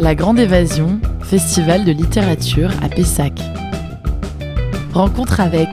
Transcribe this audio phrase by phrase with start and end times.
[0.00, 3.32] La Grande Évasion, festival de littérature à Pessac.
[4.92, 5.68] Rencontre avec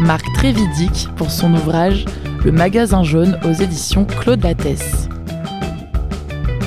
[0.00, 2.04] Marc Trévidic pour son ouvrage
[2.44, 5.08] Le magasin jaune aux éditions Claude Lattès.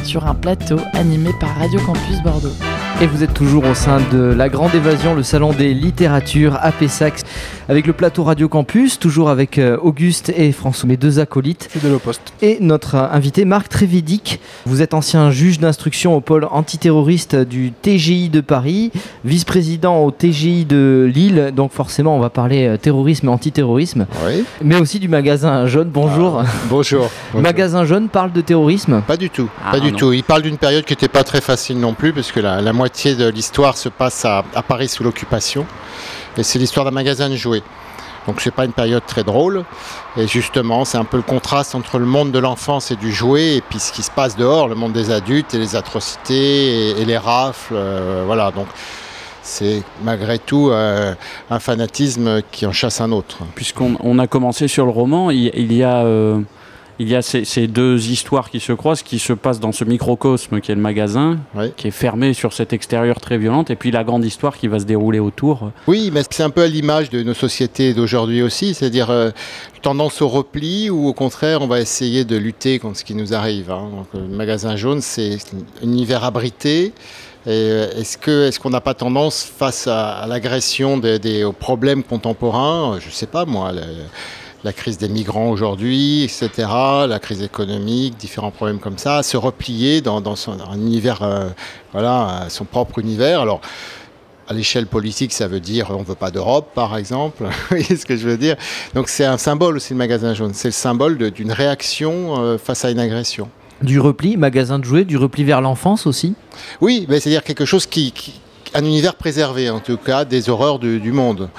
[0.03, 2.72] Sur un plateau animé par Radio Campus Bordeaux.
[3.01, 6.71] Et vous êtes toujours au sein de la Grande Évasion, le salon des littératures à
[6.71, 7.21] Pessac,
[7.67, 11.67] avec le plateau Radio Campus, toujours avec euh, Auguste et François, mes deux acolytes.
[11.69, 12.21] Fidèle au poste.
[12.41, 14.39] Et notre euh, invité Marc Trévidic.
[14.65, 18.91] Vous êtes ancien juge d'instruction au pôle antiterroriste du TGI de Paris,
[19.25, 21.51] vice-président au TGI de Lille.
[21.55, 24.05] Donc forcément, on va parler euh, terrorisme et antiterrorisme.
[24.25, 24.45] Oui.
[24.61, 25.89] Mais aussi du magasin jaune.
[25.89, 26.41] Bonjour.
[26.45, 27.09] Ah, bonjour.
[27.33, 29.01] Magasin jaune parle de terrorisme?
[29.07, 29.49] Pas du tout.
[29.65, 29.97] Ah, pas du non.
[29.97, 30.13] tout.
[30.13, 32.71] Il parle d'une période qui n'était pas très facile non plus, parce que la, la
[32.83, 35.65] moitié de l'histoire se passe à, Paris sous l'occupation.
[36.37, 37.63] Et c'est l'histoire d'un magasin de jouets.
[38.27, 39.63] Donc c'est pas une période très drôle.
[40.17, 43.55] Et justement, c'est un peu le contraste entre le monde de l'enfance et du jouet,
[43.55, 47.05] et puis ce qui se passe dehors, le monde des adultes et les atrocités et,
[47.05, 47.73] les rafles.
[47.73, 48.51] euh, voilà.
[48.51, 48.67] Donc
[49.43, 51.15] c'est malgré tout euh,
[51.49, 53.37] un fanatisme qui en chasse un autre.
[53.55, 56.41] Puisqu'on on a commencé sur le roman, il, il y a, euh,
[56.99, 59.83] il y a ces, ces deux histoires qui se croisent, qui se passent dans ce
[59.83, 61.71] microcosme qui est le magasin, Oui.
[61.75, 64.79] qui est fermé sur cet extérieur très violente, et puis la grande histoire qui va
[64.79, 65.71] se dérouler autour.
[65.87, 69.31] Oui, mais c'est un peu à l'image de nos sociétés d'aujourd'hui aussi, c'est-à-dire euh,
[69.81, 73.33] tendance au repli ou au contraire on va essayer de lutter contre ce qui nous
[73.33, 73.71] arrive.
[73.71, 73.89] hein.
[73.95, 75.37] Donc, le magasin jaune, c'est
[75.81, 76.93] un univers abrité.
[77.47, 82.93] Euh, Est-ce qu'on n'a pas tendance face à, à l'agression des, des- aux problèmes contemporains,
[82.93, 83.81] euh, je ne sais pas moi, le-
[84.63, 86.49] la crise des migrants aujourd'hui, etc.,
[87.07, 91.49] la crise économique, différents problèmes comme ça, se replier dans, dans son un univers, euh,
[91.91, 93.41] voilà, son propre univers.
[93.41, 93.59] Alors
[94.47, 97.43] à l'échelle politique, ça veut dire on ne veut pas d'Europe, par exemple.
[97.45, 98.55] Vous voyez ce que je veux dire?
[98.93, 100.53] Donc c'est un symbole aussi, le magasin jaune.
[100.53, 103.49] C'est le symbole d'une réaction euh, face à une agression.
[103.81, 106.35] Du repli, magasin de jouets, du repli vers l'enfance aussi?
[106.79, 108.39] Oui, c'est-à-dire quelque chose qui, qui-
[108.75, 111.49] un univers préservé, en tout cas, des horreurs du, du monde.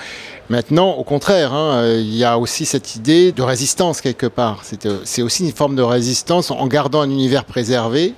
[0.51, 4.61] Maintenant, au contraire, hein, euh, il y a aussi cette idée de résistance quelque part.
[4.63, 8.13] C'est euh, aussi une forme de résistance en gardant un univers préservé.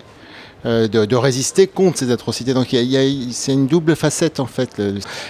[0.64, 2.52] euh, De, résister contre ces atrocités.
[2.52, 2.74] Donc
[3.30, 4.82] c'est une double facette en fait.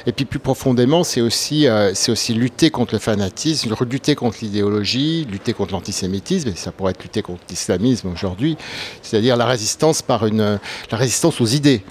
[0.06, 5.26] Et puis plus profondément, c'est aussi, c'est aussi lutter contre le fanatisme, lutter contre l'idéologie,
[5.30, 8.56] lutter contre l'antisémitisme, et ça pourrait être lutter contre l'islamisme aujourd'hui,
[9.02, 10.58] c'est-à-dire la résistance par une,
[10.90, 11.82] la résistance aux idées,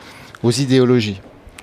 [0.42, 1.20] aux idéologies.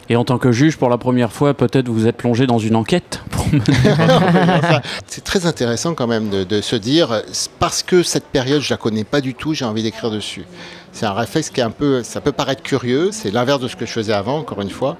[0.08, 2.76] Et en tant que juge, pour la première fois, peut-être vous êtes plongé dans une
[2.76, 3.22] enquête
[5.06, 7.22] c'est très intéressant quand même de, se dire,
[7.58, 10.44] parce que cette période, je la connais pas du tout, j'ai envie d'écrire dessus.
[10.92, 13.76] C'est un réflexe qui est un peu, ça peut paraître curieux, c'est l'inverse de ce
[13.76, 14.96] que je faisais avant, encore une fois.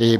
[0.00, 0.18] Mais,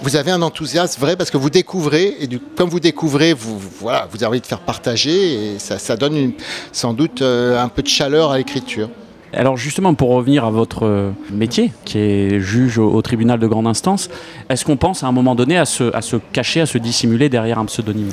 [0.00, 4.08] vous avez un enthousiasme vrai parce que vous découvrez, et comme vous découvrez, vous, voilà,
[4.10, 6.32] vous avez envie de faire partager, et ça, donne
[6.72, 8.88] sans doute euh, un peu de chaleur à l'écriture.
[9.36, 13.66] Alors justement, pour revenir à votre euh, métier, qui est juge au, tribunal de grande
[13.66, 14.08] instance,
[14.48, 15.90] est-ce qu'on pense à un moment donné à se,
[16.32, 18.10] cacher, à se dissimuler derrière un pseudonyme?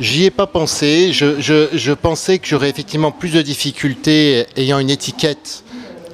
[0.00, 1.12] J'y ai pas pensé.
[1.12, 5.63] Je, pensais que j'aurais effectivement plus de difficultés ayant une étiquette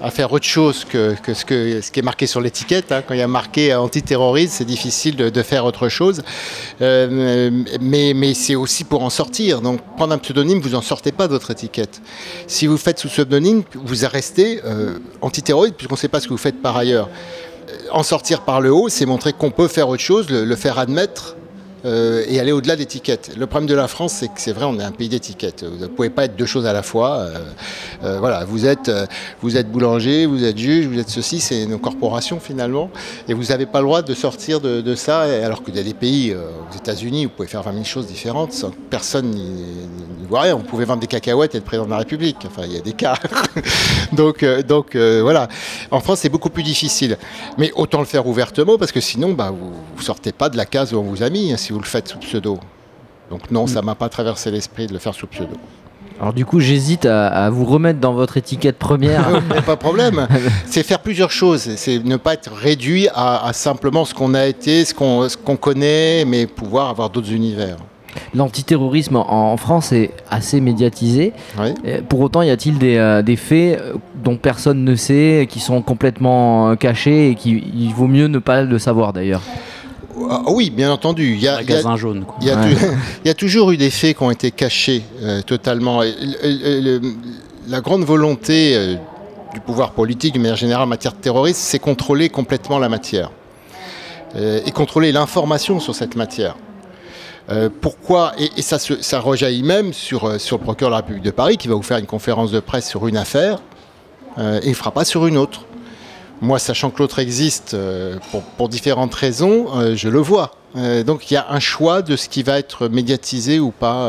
[0.03, 2.93] à faire autre chose que, ce, qui est marqué sur l'étiquette.
[2.93, 3.03] hein.
[3.07, 6.23] Quand il y a marqué antiterroriste, c'est difficile de, faire autre chose.
[6.81, 7.51] Euh,
[7.81, 9.61] mais c'est aussi pour en sortir.
[9.61, 12.01] Donc prendre un pseudonyme, vous n'en sortez pas de votre étiquette.
[12.47, 16.33] Si vous faites sous pseudonyme, vous restez euh, antiterroriste puisqu'on ne sait pas ce que
[16.33, 17.09] vous faites par ailleurs.
[17.69, 20.79] Euh, En sortir par le haut, c'est montrer qu'on peut faire autre chose, le faire
[20.79, 21.37] admettre
[21.85, 23.33] euh, et aller au-delà de l'étiquette.
[23.37, 25.65] Le problème de la France, c'est que c'est vrai, on est un pays d'étiquette.
[25.65, 27.19] Vous ne pouvez pas être deux choses à la fois.
[27.19, 27.39] Euh,
[28.05, 28.91] euh, voilà, vous êtes,
[29.41, 32.91] vous êtes boulanger, vous êtes juge, vous êtes ceci, c'est nos corporations finalement,
[33.29, 35.21] et vous n'avez pas le droit de sortir de, ça.
[35.21, 38.53] Alors qu'il y a des pays, aux États-Unis, vous pouvez faire 20 000 choses différentes
[38.53, 40.57] sans que personne n'y voit rien.
[40.57, 42.39] Vous pouvez vendre des cacahuètes et être président de la République.
[42.47, 43.15] Enfin, il y a des cas.
[44.13, 45.49] donc, donc voilà.
[45.91, 47.17] En France, c'est beaucoup plus difficile.
[47.57, 50.67] Mais autant le faire ouvertement, parce que sinon, bah, vous ne sortez pas de la
[50.67, 52.59] case où on vous a mis, hein, si vous le faites sous pseudo.
[53.31, 55.55] Donc non, ça m'a pas traversé l'esprit de le faire sous pseudo.
[56.21, 59.41] Alors du coup, j'hésite à, à vous remettre dans votre étiquette première.
[59.65, 60.27] Pas de problème.
[60.67, 61.77] C'est faire plusieurs choses.
[61.77, 66.25] C'est ne pas être réduit à, à simplement ce qu'on a été, ce qu'on connaît,
[66.25, 67.77] mais pouvoir avoir d'autres univers.
[68.35, 71.33] L'antiterrorisme en, en France est assez médiatisé.
[71.57, 71.75] Oui.
[72.09, 73.93] Pour autant, y a-t-il des, euh, des faits euh,
[74.25, 78.63] dont personne ne sait, qui sont complètement euh, cachés et qu'il vaut mieux ne pas
[78.63, 79.43] le savoir d'ailleurs?
[80.29, 81.35] Ah, oui, bien entendu.
[81.35, 82.25] Il y a, il y a- Magasin jaune.
[82.25, 82.37] quoi.
[82.41, 82.75] Il y, a Ouais.
[82.75, 82.81] tou-
[83.25, 86.03] il y a toujours eu des faits qui ont été cachés euh, totalement.
[86.03, 87.13] Et le- le- le-
[87.69, 88.97] la grande volonté euh,
[89.55, 93.31] du pouvoir politique, de manière générale en matière de terrorisme, c'est contrôler complètement la matière.
[94.37, 96.57] Euh, et contrôler l'information sur cette matière.
[97.51, 100.95] Euh, pourquoi Et, et ça, se- ça rejaillit même sur, euh, sur le procureur de
[100.95, 103.59] la République de Paris qui va vous faire une conférence de presse sur une affaire
[104.39, 105.63] euh, et il ne fera pas sur une autre.
[106.41, 108.17] Moi, sachant que l'autre existe euh,
[108.57, 110.53] pour, différentes raisons, euh, je le vois.
[110.77, 114.09] Euh, donc il y a un choix de ce qui va être médiatisé ou pas,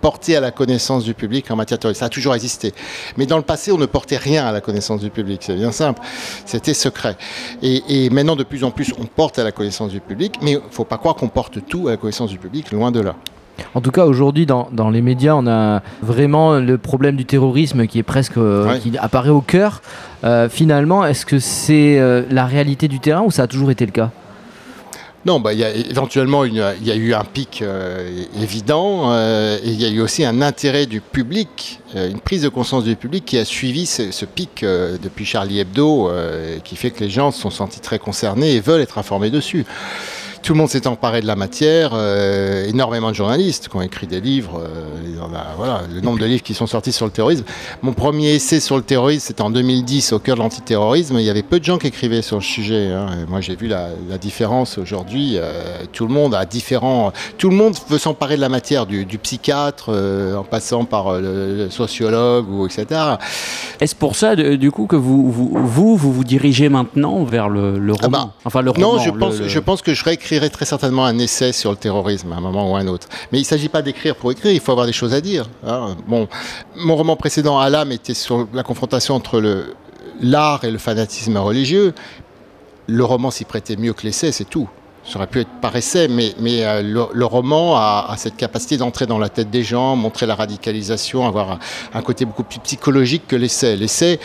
[0.00, 2.00] porté à la connaissance du public en matière terroriste.
[2.00, 2.72] Ça a toujours existé.
[3.16, 5.42] Mais dans le passé, on ne portait rien à la connaissance du public.
[5.44, 6.00] C'est bien simple.
[6.46, 7.16] C'était secret.
[7.62, 10.36] Et, et, maintenant, de plus en plus, on porte à la connaissance du public.
[10.42, 12.90] Mais il ne faut pas croire qu'on porte tout à la connaissance du public, loin
[12.90, 13.14] de là.
[13.74, 17.86] En tout cas, aujourd'hui, dans, dans, les médias, on a vraiment le problème du terrorisme
[17.86, 18.78] qui est presque, euh, ouais.
[18.78, 19.82] qui apparaît au cœur.
[20.24, 23.86] Euh, finalement, est-ce que c'est euh, la réalité du terrain ou ça a toujours été
[23.86, 24.10] le cas?
[25.24, 27.64] Non, bah, y a, éventuellement, il y a eu un pic
[28.40, 32.84] évident et il y a eu aussi un intérêt du public, une prise de conscience
[32.84, 36.12] du public qui a suivi ce, ce pic depuis Charlie Hebdo,
[36.62, 39.66] qui fait que les gens se sont sentis très concernés et veulent être informés dessus
[40.42, 44.06] tout le monde s'est emparé de la matière, euh, énormément de journalistes qui ont écrit
[44.06, 47.44] des livres, euh, a, voilà, le nombre de livres qui sont sortis sur le terrorisme.
[47.82, 51.30] Mon premier essai sur le terrorisme, c'était en 2010, au cœur de l'antiterrorisme, il y
[51.30, 52.92] avait peu de gens qui écrivaient sur le sujet.
[52.92, 53.26] Hein.
[53.28, 57.12] moi, j'ai vu la, la différence aujourd'hui, euh, tout le monde a différents...
[57.38, 61.56] Tout le monde veut s'emparer de la matière, du, du psychiatre, en passant par le,
[61.56, 63.00] le, sociologue, ou etc.
[63.80, 67.48] Est-ce pour ça, de, du coup, que vous vous, vous vous, vous dirigez maintenant vers
[67.48, 69.94] le, le roman ah bah, Enfin, le Non, roman, je, pense, le, je pense que
[69.94, 70.04] je
[70.50, 73.08] très certainement un essai sur le terrorisme à un moment ou à un autre.
[73.32, 75.48] Mais il ne s'agit pas d'écrire pour écrire, il faut avoir des choses à dire.
[75.66, 75.96] Hein.
[76.06, 76.28] Bon,
[76.76, 79.64] mon roman précédent, Alam, était sur la confrontation entre
[80.20, 81.94] l'art et le fanatisme religieux.
[82.86, 84.68] Le roman s'y prêtait mieux que l'essai, c'est tout
[85.08, 88.36] ça aurait pu être par essai, mais, mais euh, le, le, roman a, a cette
[88.36, 91.58] capacité d'entrer dans la tête des gens, montrer la radicalisation, avoir un,
[91.94, 93.76] un côté beaucoup plus psychologique que l'essai.
[93.76, 94.18] L'essai,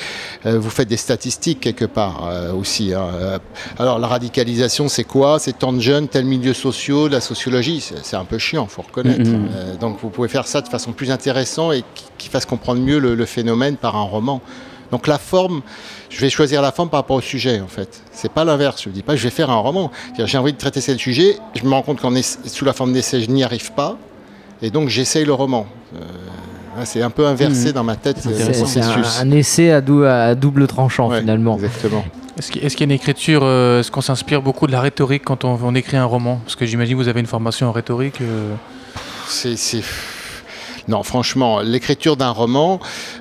[0.45, 2.93] euh, vous faites des statistiques quelque part euh, aussi.
[2.93, 3.39] Hein.
[3.77, 5.39] Alors la radicalisation, c'est quoi?
[5.39, 9.29] C'est tant de jeunes, tel milieu social, la sociologie, c'est un peu chiant, faut reconnaître.
[9.29, 9.77] Mm -hmm.
[9.79, 12.99] donc vous pouvez faire ça de façon plus intéressante et qui, qui fasse comprendre mieux
[12.99, 14.41] le, le phénomène par un roman.
[14.91, 15.61] Donc la forme,
[16.09, 18.01] je vais choisir la forme par rapport au sujet en fait.
[18.11, 18.83] C'est pas l'inverse.
[18.83, 19.91] Je ne dis pas je vais faire un roman.
[20.17, 21.38] J'ai envie de traiter ce sujet.
[21.55, 23.97] Je me rends compte qu'en sous la forme d'essai, je n'y arrive pas.
[24.61, 25.65] Et donc j'essaye le roman.
[25.95, 25.99] Euh,
[26.83, 27.73] c'est un peu inversé mmh.
[27.73, 28.17] dans ma tête.
[28.19, 31.55] C'est un, un, essai à, dou à double tranchant ouais, finalement.
[31.55, 32.03] Exactement.
[32.38, 35.43] Est-ce qu'il y a une écriture, euh, est-ce qu'on s'inspire beaucoup de la rhétorique quand
[35.43, 36.39] on, on écrit un roman?
[36.43, 38.21] Parce que j'imagine que vous avez une formation en rhétorique.
[38.21, 38.55] Euh...
[39.27, 39.55] C'est
[40.87, 42.79] non, franchement, l'écriture d'un roman,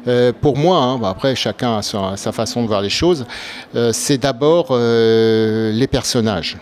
[0.09, 3.27] euh, pour moi, hein, après chacun a sa, façon de voir les choses,
[3.75, 6.57] euh, c'est d'abord euh, les personnages.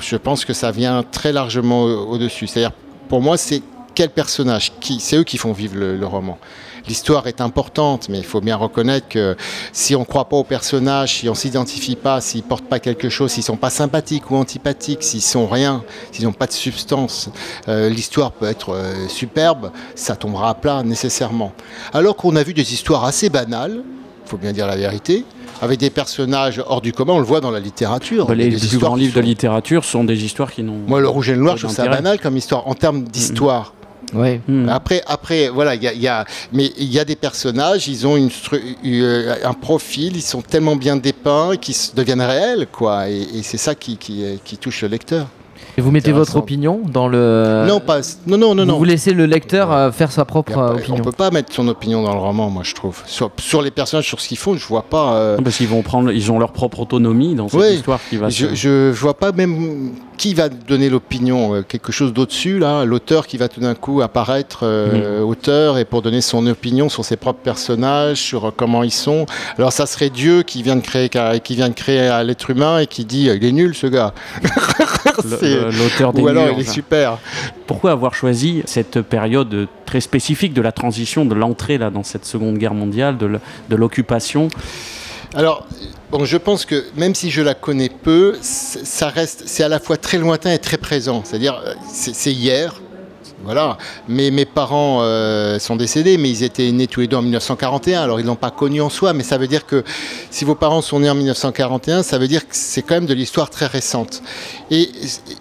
[0.00, 2.48] Je pense que ça vient très largement au-dessus.
[2.48, 2.72] C'est-à-dire,
[3.08, 3.62] pour moi, c'est
[3.94, 6.38] quel personnage qui, C'est eux qui font vivre le roman
[6.88, 9.36] l'histoire est importante, mais il faut bien reconnaître que
[9.72, 12.66] si on ne croit pas aux personnages, si on ne s'identifie pas, s'ils ne portent
[12.66, 15.82] pas quelque chose, s'ils ne sont pas sympathiques ou antipathiques, s'ils sont rien,
[16.12, 17.30] s'ils n'ont pas de substance,
[17.68, 21.52] euh, l'histoire peut être euh, superbe, ça tombera à plat nécessairement.
[21.92, 23.82] Alors qu'on a vu des histoires assez banales,
[24.24, 25.24] il faut bien dire la vérité,
[25.62, 28.26] avec des personnages hors du commun, on le voit dans la littérature.
[28.26, 29.20] Bah, les, les plus grands livres sont...
[29.20, 30.78] de littérature sont des histoires qui n'ont.
[30.86, 32.66] Moi, le Rouge et le Noir, je trouve ça banal comme histoire.
[32.66, 33.74] En termes d'histoire.
[34.12, 34.40] Ouais.
[34.48, 34.68] Mmh.
[34.68, 38.16] Après, après, voilà, il y, y, a, mais il y a des personnages, ils ont
[38.16, 38.30] une,
[38.84, 43.08] euh, un profil, ils sont tellement bien dépeints qu'ils deviennent réels, quoi.
[43.08, 45.28] Et, et c'est ça qui, qui, qui touche le lecteur.
[45.80, 47.64] Et vous mettez votre opinion dans le.
[47.66, 48.00] Non, pas.
[48.26, 48.66] Non, non, non.
[48.66, 50.96] Vous, vous laissez le lecteur euh, faire sa propre pas, opinion.
[50.98, 53.00] On peut pas mettre son opinion dans le roman, moi, je trouve.
[53.06, 55.14] Sur, sur les personnages, sur ce qu'ils font, je vois pas.
[55.14, 55.38] Euh...
[55.42, 58.28] Parce qu'ils vont prendre, ils ont leur propre autonomie dans cette oui, histoire qui va.
[58.28, 58.54] Je, se...
[58.54, 63.26] je, je vois pas même qui va donner l'opinion, euh, quelque chose d'au-dessus là, l'auteur
[63.26, 65.24] qui va tout d'un coup apparaître euh, mmh.
[65.24, 69.24] auteur et pour donner son opinion sur ses propres personnages, sur comment ils sont.
[69.56, 71.08] Alors ça serait Dieu qui vient de créer,
[71.42, 74.12] qui vient de créer l'être humain et qui dit il est nul ce gars.
[75.70, 77.18] L'auteur des Ou alors murs, il est super.
[77.66, 82.24] Pourquoi avoir choisi cette période très spécifique de la transition, de l'entrée là dans cette
[82.24, 84.48] Seconde Guerre mondiale, de l'occupation?
[85.34, 85.66] Alors,
[86.10, 89.78] bon, je pense que même si je la connais peu, ça reste, c'est à la
[89.78, 91.22] fois très lointain et très présent.
[91.24, 92.80] C'est-à-dire, c'est hier,
[93.44, 93.78] voilà.
[94.08, 98.02] Mais mes parents euh, sont décédés, mais ils étaient nés tous les deux en 1941,
[98.02, 99.82] alors ils l'ont pas connu en soi, mais ça veut dire que
[100.30, 103.14] si vos parents sont nés en 1941, ça veut dire que c'est quand même de
[103.14, 104.22] l'histoire très récente.
[104.70, 104.90] Et,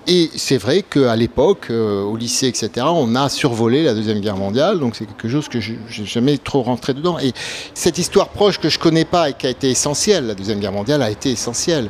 [0.07, 4.37] et c'est vrai qu'à l'époque, euh, au lycée, etc., on a survolé la Deuxième Guerre
[4.37, 7.19] mondiale, donc c'est quelque chose que je n'ai jamais trop rentré dedans.
[7.19, 7.33] Et
[7.73, 10.71] cette histoire proche que je connais pas et qui a été essentielle, la Deuxième Guerre
[10.71, 11.89] mondiale a été essentielle,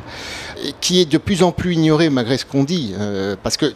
[0.81, 3.73] qui est de plus en plus ignorée malgré ce qu'on dit, euh, parce que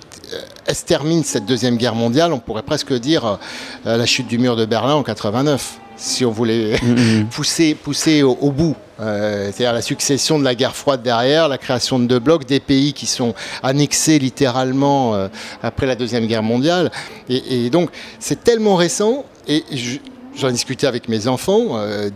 [0.66, 3.40] elle se termine cette deuxième guerre mondiale, on pourrait presque dire
[3.86, 7.25] euh, la chute du mur de Berlin en 89, si on voulait mm -hmm.
[7.36, 8.75] pousser, pousser au, au bout.
[9.00, 12.60] Euh, C'est-à-dire la succession de la guerre froide derrière, la création de deux blocs, des
[12.60, 15.28] pays qui sont annexés littéralement euh,
[15.62, 16.92] après la deuxième guerre mondiale.
[17.30, 19.98] Et, et donc c'est tellement récent et je,
[20.36, 21.78] J'en ai discuté avec mes enfants.
[21.78, 22.10] euh,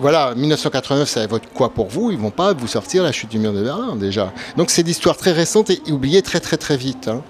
[0.00, 2.10] voilà, 1989, ça vote quoi pour vous?
[2.10, 4.32] Ils vont pas vous sortir la chute du mur de Berlin déjà.
[4.56, 7.06] Donc c'est l'histoire très récente et oubliée très très très vite.
[7.08, 7.22] hein.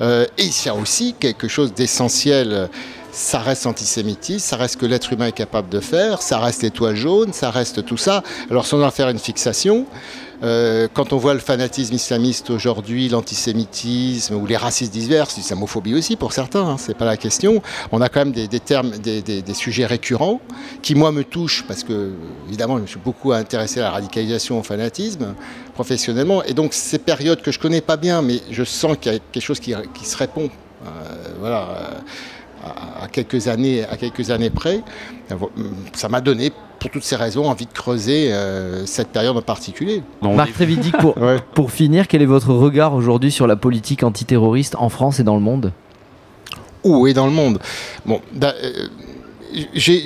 [0.00, 2.68] Euh, et il y a aussi quelque chose d'essentiel.
[3.12, 6.96] Ça reste l'antisémitisme, ça reste que l'être humain est capable de faire, ça reste l'étoile
[6.96, 8.24] jaune, ça reste tout ça.
[8.50, 9.86] Alors si on doit faire une fixation,
[10.44, 16.16] euh, quand on voit le fanatisme islamiste aujourd'hui, l'antisémitisme ou les racistes divers, l'islamophobie aussi
[16.16, 17.62] pour certains, hein, c'est pas la question.
[17.92, 20.40] On a quand même des, sujets récurrents
[20.82, 22.12] qui moi me touchent parce que
[22.48, 25.34] évidemment je me suis beaucoup intéressé à la radicalisation, au fanatisme
[25.72, 29.16] professionnellement, et donc ces périodes que je connais pas bien, mais je sens qu'il y
[29.16, 30.50] a quelque chose qui, se répond.
[30.86, 30.88] euh,
[31.40, 32.02] voilà.
[32.64, 34.80] À- à quelques années, à quelques années près,
[35.92, 40.02] ça m'a donné, pour toutes ces raisons, envie de creuser euh, cette période en particulier.
[40.22, 41.38] Marc Trévidic, pour, Ouais.
[41.54, 45.34] pour finir, quel est votre regard aujourd'hui sur la politique antiterroriste en France et dans
[45.36, 45.72] le monde?
[46.82, 47.58] Où et dans le monde?
[48.04, 48.88] Bon, da- euh,
[49.74, 50.04] j'ai-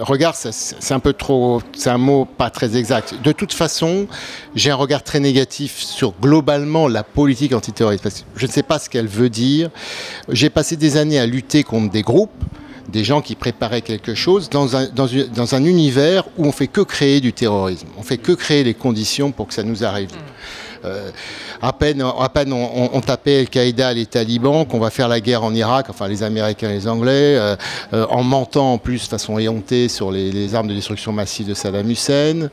[0.00, 1.14] regard, c'est un peu
[1.98, 3.14] mot pas très exact.
[3.22, 4.06] De toute façon,
[4.54, 8.24] j'ai un regard très négatif sur globalement la politique antiterroriste.
[8.36, 9.70] Je ne sais pas ce qu'elle veut dire.
[10.28, 12.30] J'ai passé des années à lutter contre des groupes
[12.88, 17.32] des gens qui préparaient quelque chose dans un, univers où on fait que créer du
[17.32, 17.86] terrorisme.
[17.98, 20.10] On fait que créer les conditions pour que ça nous arrive.
[20.14, 20.18] Euh,
[21.62, 25.54] à peine, à peine on, tapait Al-Qaïda, les talibans, qu'on va faire la guerre en
[25.54, 27.56] Irak, enfin les Américains et les Anglais, euh,
[27.92, 31.54] euh, en mentant en plus de façon éhontée sur les, armes de destruction massive de
[31.54, 32.48] Saddam Hussein.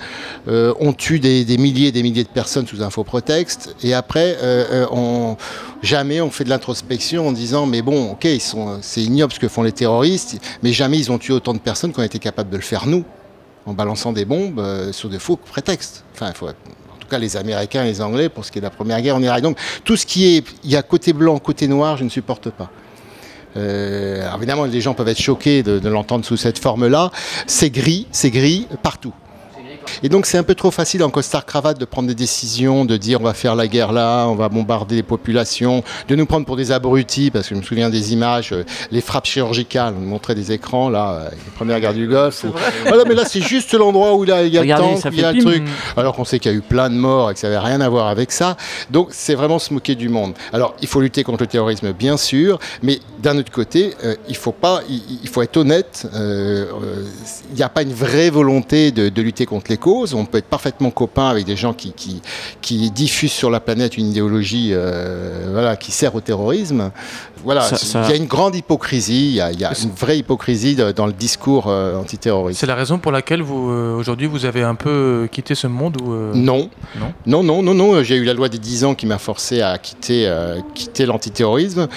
[0.47, 3.75] Euh, on tue des, milliers et des milliers de personnes sous un faux prétexte.
[3.83, 5.35] Et après, euh, euh,
[5.81, 8.27] jamais on fait de l'introspection en disant mais bon, ok,
[8.81, 11.93] c'est ignoble ce que font les terroristes, mais jamais ils ont tué autant de personnes
[11.93, 13.03] qu'on était capable de le faire nous,
[13.65, 16.03] en balançant des bombes euh, sur de faux prétextes.
[17.05, 19.15] Tout cas, les Américains et les Anglais pour ce qui est de la première guerre
[19.15, 19.41] en Irak.
[19.41, 22.49] Donc, tout ce qui est, il y a côté blanc, côté noir, je ne supporte
[22.49, 22.69] pas.
[23.57, 27.11] Euh, évidemment, les gens peuvent être choqués de l'entendre sous cette forme-là.
[27.47, 29.13] C'est gris, c'est gris partout.
[30.03, 33.21] Et donc c'est un peu trop facile en costard-cravate de prendre des décisions, de dire
[33.21, 36.55] on va faire la guerre là, on va bombarder les populations, de nous prendre pour
[36.55, 40.35] des abrutis, parce que je me souviens des images, euh, les frappes chirurgicales, on montrait
[40.35, 42.43] des écrans là, euh, les premières guerres du Golfe.
[42.43, 42.53] où-
[42.87, 45.01] Voilà, mais là c'est juste l'endroit où il y a, il y a le Regardez,
[45.01, 45.63] tank, il y a fait le truc,
[45.97, 47.81] alors qu'on sait qu'il y a eu plein de morts et que ça n'avait rien
[47.81, 48.57] à voir avec ça.
[48.91, 50.33] Donc c'est vraiment se moquer du monde.
[50.53, 54.35] Alors il faut lutter contre le terrorisme, bien sûr, mais d'un autre côté, euh, il
[54.35, 56.07] faut pas, il, il faut être honnête.
[56.13, 57.03] euh, euh,
[57.51, 60.13] Il n'y a pas une vraie volonté de, de lutter contre les causes.
[60.13, 62.21] On peut être parfaitement copain avec des gens qui, qui,
[62.61, 66.91] qui diffusent sur la planète une idéologie, euh, voilà, qui sert au terrorisme.
[67.43, 69.27] Voilà, Ça- il y a une grande hypocrisie.
[69.27, 72.59] Il y a, il y a une vraie hypocrisie de- dans le discours euh, antiterroriste.
[72.59, 75.97] C'est la raison pour laquelle vous euh, aujourd'hui vous avez un peu quitté ce monde
[76.01, 76.69] ou euh, Non.
[76.95, 78.03] Non Non, non, non, non.
[78.03, 80.31] J'ai eu la loi des 10 ans qui m'a forcé à quitter,
[80.73, 81.87] quitter l'antiterrorisme.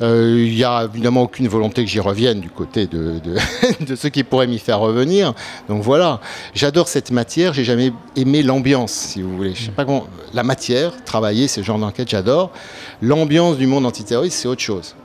[0.00, 4.08] Il n'y a évidemment aucune volonté que j'y revienne du côté de, de, de ceux
[4.08, 5.34] qui pourraient m'y faire revenir.
[5.68, 6.20] Donc voilà,
[6.54, 7.52] j'adore cette matière.
[7.54, 9.54] J'ai jamais aimé l'ambiance, si vous voulez.
[9.54, 10.06] Je sais pas comment.
[10.34, 12.50] La matière, travailler ce genre d'enquête, j'adore.
[13.00, 14.96] L'ambiance du monde antiterroriste, c'est autre chose.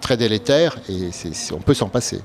[0.00, 1.10] Très délétère et
[1.52, 2.20] on peut s'en passer.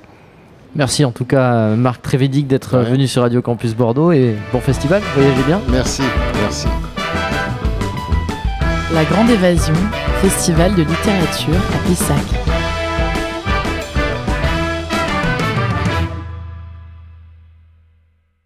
[0.76, 2.84] Merci en tout cas Marc Trévidic d'être Ouais.
[2.92, 5.60] venu sur Radio Campus Bordeaux et bon festival, voyagez bien.
[5.70, 6.02] Merci,
[6.42, 6.68] merci.
[8.94, 9.74] La Grande Évasion,
[10.22, 12.51] festival de littérature à Pessac.